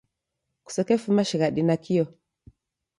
[0.69, 2.11] Kusekefuma shighadi nakio.